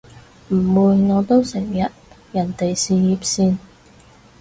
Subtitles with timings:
[0.49, 1.85] 唔會，我都成日
[2.31, 3.59] 人哋事業線